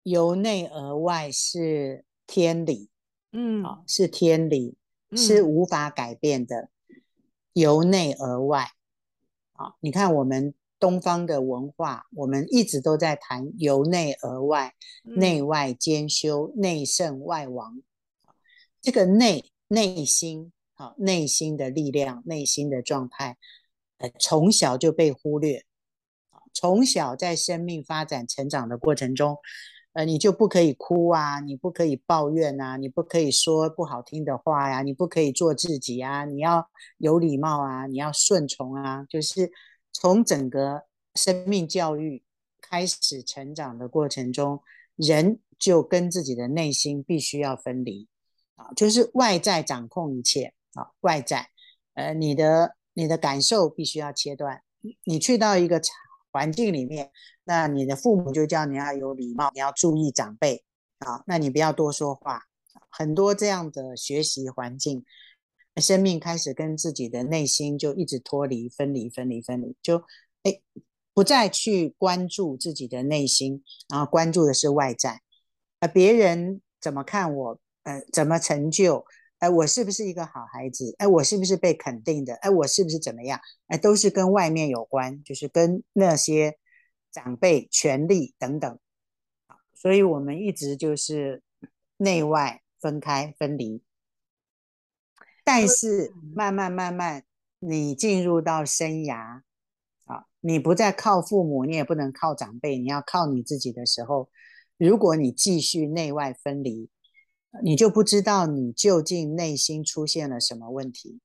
[0.04, 2.90] 由内而外是天理，
[3.32, 4.76] 嗯，啊，是天理，
[5.16, 6.70] 是无法改变的。
[6.90, 7.02] 嗯、
[7.54, 8.72] 由内而外，
[9.54, 17.82] 啊，你看我们东方的文化，我们一直都在谈由内而外，嗯、内外兼修，内圣外王。
[18.82, 23.38] 这个内内心，啊，内心的力量，内心的状态。
[24.18, 25.64] 从小就被忽略，
[26.52, 29.38] 从小在生命发展成长的过程中，
[29.94, 39.52] 呃，你就不可以哭啊，你不可以抱怨啊，你不可以说不好听的话呀，你不可以做自己啊，你要有礼貌啊，你要顺从啊，就是
[39.92, 40.84] 从整个
[41.16, 42.24] 生命教育
[42.62, 44.62] 开始成长的过程中，
[44.96, 48.08] 人就跟自己的内心必须要分离
[48.56, 51.50] 啊，就是外在掌控一切啊，外在，
[51.94, 52.76] 呃，你的。
[52.94, 54.64] 你的感受必须要切断。
[55.06, 55.82] 你去到一个
[56.30, 57.10] 环境里面，
[57.52, 60.64] 那你的父母就叫你要有礼貌，你要注意长辈
[61.00, 62.44] 啊，那你不要多说话。
[62.90, 65.04] 很多这样的学习环境，
[65.76, 69.98] 生命开始跟自己的内心就一直脱离、分离、分离、分离，就
[70.44, 70.62] 哎，
[71.14, 75.20] 不再去关注自己的内心，然后关注的是外在，
[75.82, 79.06] 呃，别人怎么看我，呃，怎么成就。
[79.40, 80.96] 哎，我是不是一个好孩子？
[81.00, 82.36] 哎，我是不是被肯定的？
[82.36, 83.38] 哎，我是不是怎么样？
[83.68, 86.58] 哎，都是跟外面有关，就是跟那些
[87.12, 88.80] 长辈、权力等等。
[89.74, 91.44] 所以我们一直就是
[91.98, 93.84] 内外分开、分离。
[95.44, 97.24] 但是慢慢慢慢，
[97.60, 99.42] 你进入到生涯，
[100.06, 104.30] 啊，你不再靠父母，你也不能靠长辈，你要靠你自己的时候，
[104.78, 106.90] 如果你继续内外分离。
[107.64, 111.20] 你就不知道你究竟内心出现了什么问题，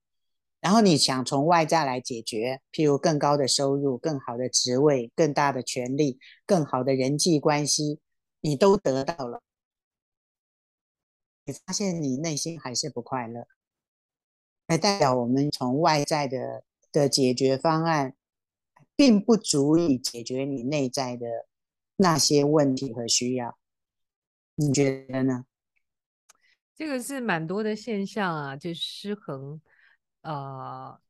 [0.67, 8.01] 然后你想从外在来解决，譬如更高的收入、更好的职位、更大的权力、更好的人际关系，
[8.41, 9.45] 你都得到了，
[11.45, 13.47] 你发现你内心还是不快乐，
[14.67, 18.17] 那代表我们从外在的的解决方案，
[18.97, 21.47] 并不足以解决你内在的
[21.95, 23.57] 那些问题和需要。
[24.57, 25.45] 你觉得呢？
[26.75, 29.61] 这个是蛮多的现象啊，就失衡，
[30.27, 31.01] 呃，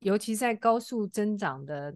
[0.00, 1.94] 尤其在高速增长的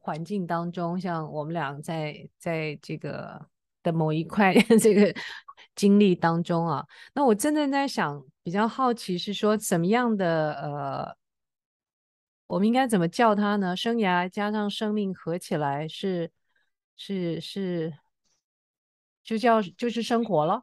[0.00, 3.48] 环境当中，像我们俩在在这个
[3.82, 5.14] 的某一块 这个
[5.74, 11.16] 经历当中啊，那我真的在想，比较好奇是说，怎么样的呃，
[12.46, 13.76] 我们应该怎么叫它呢？
[13.76, 16.30] 生涯加上生命合起来是
[16.96, 17.92] 是是，
[19.24, 20.62] 就叫就是生活了。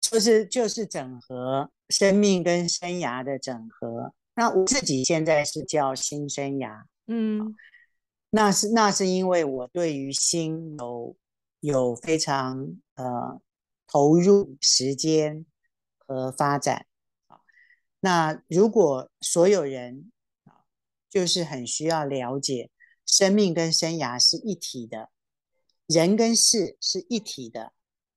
[0.00, 4.14] 就是就是整合生命跟生涯的整合。
[4.34, 7.54] 那我自己现在是叫新生涯，嗯，
[8.30, 11.16] 那是那是因为我对于心有
[11.60, 13.40] 有非常呃
[13.86, 15.46] 投入时间
[15.98, 16.86] 和发展。
[18.00, 20.10] 那如果所有人
[20.44, 20.66] 啊，
[21.08, 22.70] 就是很需要了解
[23.06, 25.10] 生命跟生涯是一体的，
[25.86, 27.72] 人跟事是一体的。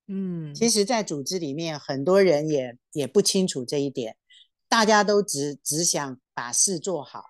[0.10, 4.16] 嗯，其实，在组织里面，很多人也也不清楚这一点，
[4.70, 7.26] 大家都只只想把事做好，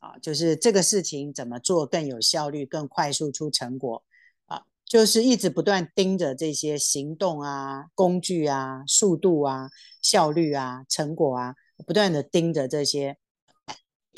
[0.00, 4.02] 啊，就是这个事情怎么做更有效率、更快速出成果，
[4.46, 9.70] 啊，就是一直不断盯着这些行动啊、工具啊、速度啊、
[10.02, 11.54] 效率啊、成果啊，
[11.86, 13.18] 不断的盯着这些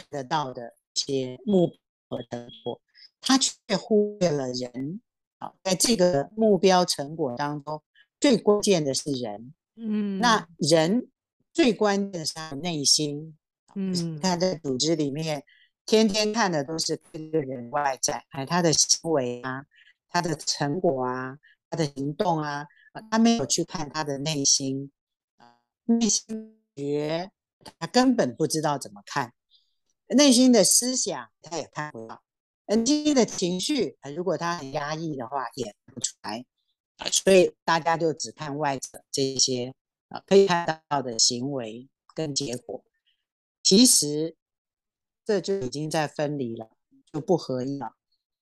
[0.09, 1.77] 得到的一些目
[2.09, 2.81] 标成果，
[3.21, 5.03] 他却忽略了人。
[5.63, 7.83] 在这个目标成果当中，
[8.21, 9.55] 最关键的是人。
[9.77, 11.09] 嗯，那人
[11.53, 13.37] 最关键的是他的内心。
[13.75, 15.43] 嗯，你看在组织里面，
[15.87, 19.65] 天天看的都是这个人外在，哎，他的行为啊，
[20.09, 21.39] 他的成果啊，
[21.71, 22.67] 他的行动啊，
[23.11, 24.93] 他没有去看他的内心。
[25.39, 27.31] 啊，内心觉
[27.79, 29.33] 他根本不知道怎么看，
[30.09, 32.23] 内心的思想他也看不到。
[32.73, 36.43] 人心的情绪，如果他很压抑的话，也看不出来。
[37.11, 39.75] 所以大家就只看外在这些
[40.09, 42.83] 啊，可以看到的行为跟结果。
[43.63, 44.37] 其实
[45.23, 46.71] 这就已经在分离了，
[47.13, 47.93] 就不合一了，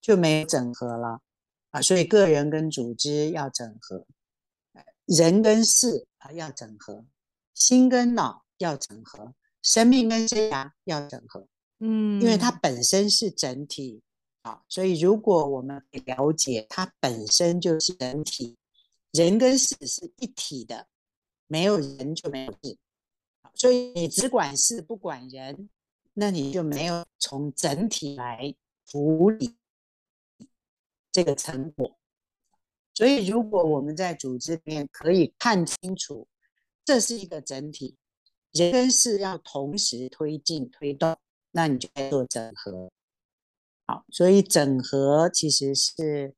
[0.00, 1.22] 就没有整合了
[1.70, 1.82] 啊。
[1.82, 4.06] 所以个人跟组织要整合，
[5.06, 7.04] 人跟事啊要整合，
[7.52, 11.48] 心跟脑要整合，生命跟生涯要整合。
[11.80, 14.04] 嗯，因为它本身是整体。
[14.42, 18.56] 好，所以如果我们了解它本身就是整体，
[19.12, 20.86] 人跟事是一体的，
[21.46, 22.78] 没有人就没有事。
[23.54, 25.68] 所以你只管事不管人，
[26.14, 28.54] 那你就没有从整体来
[28.86, 29.56] 处理
[31.12, 31.98] 这个成果。
[32.94, 36.26] 所以如果我们在组织里面可以看清楚，
[36.84, 37.96] 这是一个整体，
[38.52, 41.14] 人跟事要同时推进推动，
[41.50, 42.90] 那你就该做整合。
[44.10, 46.34] 所以整合其实是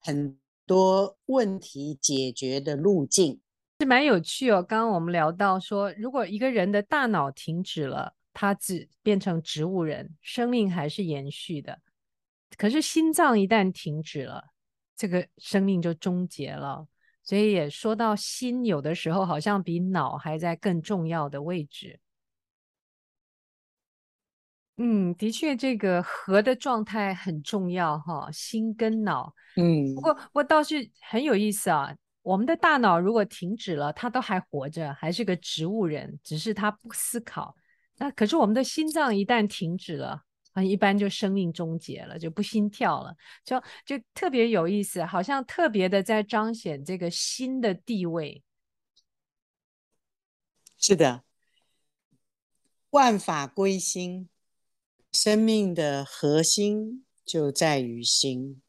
[0.00, 3.40] 很多问题解决的路径，
[3.80, 4.62] 是蛮有趣哦。
[4.62, 11.80] 刚刚我们聊到说，如果一个人的大脑停止了，他只变成植物人，生命还是延续的。
[12.56, 14.44] 可是心脏一旦停止了，
[14.96, 16.86] 这个生命就终结了。
[17.24, 22.00] 所以也说到心，有的时候好像比脑还在更重要的位置。
[24.78, 29.34] 嗯，的确，这个和的状态很重要哈，心跟脑。
[29.56, 31.94] 嗯，不过不过倒是很有意思啊。
[32.22, 37.54] 我们的大脑如果停止了，它都还活着，还是个植物人，只是它不思考。
[37.98, 43.14] 那可是我们的心脏一旦停止了，啊，一般就生命终结了，就不心跳了，
[43.44, 48.42] 就就特别有意思，好像特别的在彰显这个心的地位。
[50.78, 51.24] 是的，
[52.90, 54.28] 万法归心。
[55.12, 58.60] 生命的核心就在于心。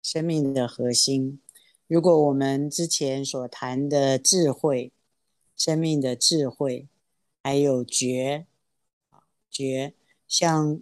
[0.00, 1.40] 生命的核心，
[1.86, 4.92] 如果我们之前所谈的智慧、
[5.56, 6.88] 生命的智慧，
[7.40, 8.46] 还有觉，
[9.48, 9.94] 觉，
[10.26, 10.80] 像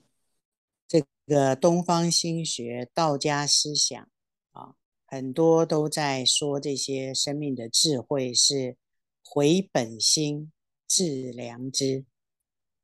[0.89, 4.09] 这个东方心学、道家思想
[4.53, 4.75] 啊，
[5.07, 8.79] 很多都在说这些生命的智慧是
[9.23, 10.51] 回本心、
[10.89, 12.07] 致良知。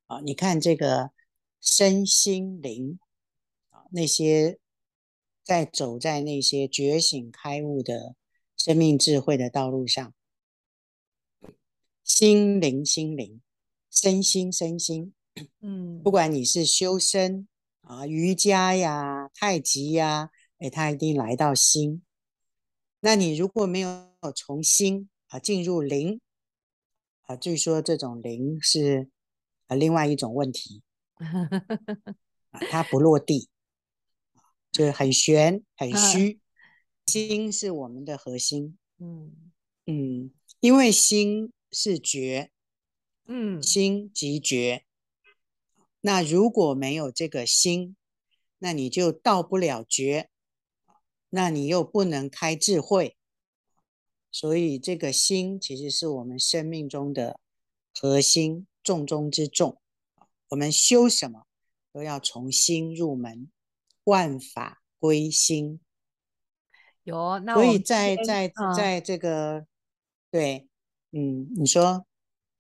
[0.07, 1.16] 啊，你看这个。
[1.67, 3.01] 身心灵
[3.71, 4.61] 啊，那些
[5.43, 8.15] 在走在那些觉醒开悟的
[8.57, 10.15] 生命智慧的道路上，
[12.05, 13.43] 心灵心灵，
[13.91, 15.13] 身心身心，
[15.61, 17.49] 嗯，不管你是修身
[17.81, 22.03] 啊、瑜伽呀、太极呀，哎，他一定来到心。
[23.01, 26.21] 那你如果没有从心啊进入灵
[27.23, 29.11] 啊，据说这种灵是
[29.67, 30.86] 啊另外一种问题啊，
[32.71, 33.49] 它不落地，
[34.73, 36.41] 就是很玄很虚。
[37.07, 39.53] 心是我们的核心，嗯
[39.87, 42.51] 嗯，因为心是觉，
[43.27, 44.85] 嗯，心即觉。
[46.01, 47.97] 那如果没有这个心，
[48.59, 50.31] 那你就到不了觉，
[51.31, 53.17] 那你又不能开智慧。
[54.33, 57.39] 所以这个心其实是我们生命中的
[57.95, 59.81] 核心，重中之重。
[60.49, 61.47] 我们修什么
[61.93, 63.51] 都要从心入门，
[64.05, 65.81] 万法归心。
[67.03, 69.67] 有，那所以在在在这个，嗯、
[70.31, 70.69] 对，
[71.13, 72.05] 嗯，你说，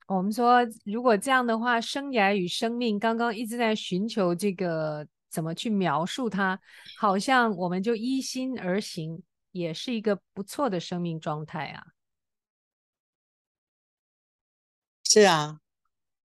[0.07, 6.61] 我们说如果这样的话，生涯与生命刚刚一直在寻求这个怎么去描述它，
[6.97, 9.20] 好像我们就依心而行，
[9.51, 11.84] 也是一个不错的生命状态啊。
[15.03, 15.61] 是啊，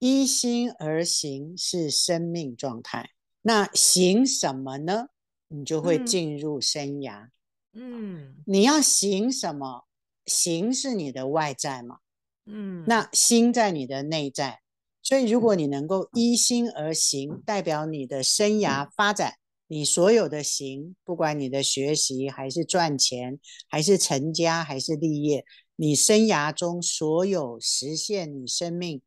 [0.02, 3.12] 依心而行是生命状态。
[3.44, 5.10] 那行什么呢？
[5.48, 7.26] 你就会进入生涯。
[7.74, 9.86] 嗯嗯，你要行什么？
[10.26, 12.00] 行是你的外在嘛，
[12.46, 14.62] 嗯，那心在你的内在，
[15.04, 19.36] 所以如果你能够依心而行，代表你的生涯发展，
[19.68, 23.40] 你所有的行，不管你的学习还是赚钱，
[23.70, 25.46] 还是成家，还是立业，
[25.76, 29.02] 你生涯中所有实现你生命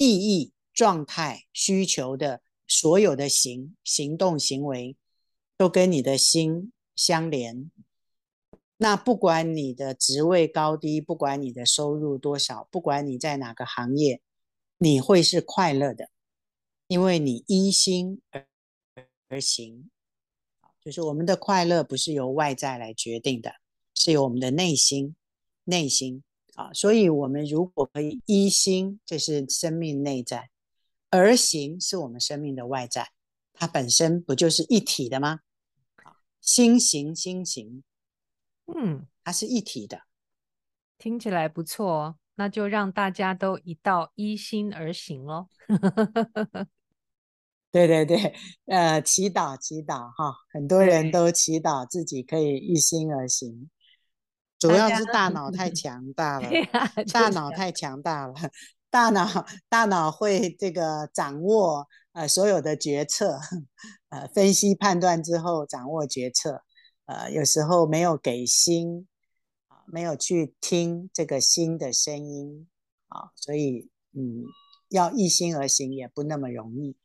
[0.00, 4.96] 意义、状态、需求的所有的行行动行为，
[5.58, 7.70] 都跟你的心相连，
[8.78, 14.22] 那不管你的职位高低，不管你的收入多少，不管你在哪个行业，
[14.78, 16.08] 你会是快乐的，
[16.86, 18.46] 因为你依心而
[19.28, 19.90] 而行。
[20.82, 23.56] 就是我们的快乐不是由外在来决定的，
[23.94, 25.14] 是由我们的内心，
[25.64, 26.22] 内心
[26.60, 26.72] 啊。
[26.72, 30.50] 所以，我们如果可以一心，这是生命内在，
[31.10, 33.08] 而行是我们生命的外在，
[33.52, 35.40] 它本身不就是一体的吗？
[36.40, 37.82] 心行心行，
[38.66, 40.02] 嗯，它是一体的，
[40.98, 42.16] 听起来不错。
[42.36, 45.48] 那就让大家都一道一心而行喽。
[47.70, 48.34] 对对对，
[48.64, 53.68] 呃，祈祷祈祷哈，很多人都祈祷自己可以一心而行，
[54.60, 56.48] 主要是大脑 太强大了，
[57.12, 58.34] 大脑太强大了，
[58.90, 61.88] 大脑大脑会这个掌握。
[62.12, 63.38] 呃，所有的决策，
[64.08, 66.64] 呃，分析判断之后掌握决策，
[67.06, 69.06] 呃，有时候没有给心，
[69.68, 72.66] 啊，没有去听这个心的声音，
[73.06, 74.42] 啊，所以，嗯，
[74.88, 76.96] 要一心而行也不那么容易。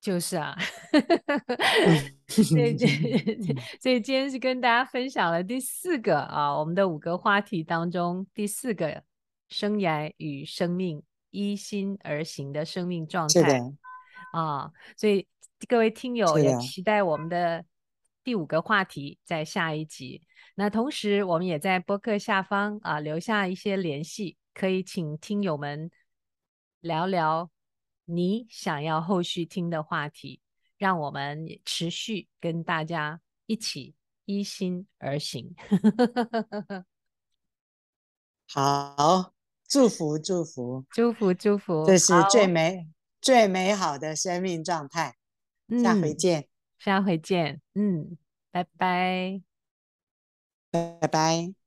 [0.00, 0.56] 就是啊，
[2.28, 2.76] 所以
[3.80, 9.02] 所以今天是跟大家分享了第四个啊，我们的五个话题当中第四个，
[9.48, 13.60] 生涯与生命依心而行的生命状态。
[14.32, 15.26] 啊，所以
[15.68, 17.64] 各位听友也期待我们的
[18.24, 20.22] 第五个话题在下一集。
[20.56, 25.90] 那同时，我们也在播客下方啊留下一些联系，可以请听友们
[26.80, 27.50] 聊聊
[28.06, 30.40] 你想要后续听的话题，
[30.78, 35.54] 让我们持续跟大家一起依心而行。
[38.48, 39.32] 好，
[39.68, 42.88] 祝福祝福祝福祝福，这是最美。
[43.18, 45.16] 最美好的生命状态，
[45.82, 46.46] 下回见，嗯、
[46.78, 48.16] 下回见，嗯，
[48.52, 49.42] 拜拜，
[50.70, 51.65] 拜拜。